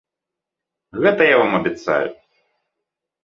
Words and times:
Гэта 1.03 1.27
я 1.27 1.35
вам 1.41 1.51
абяцаю! 1.59 2.09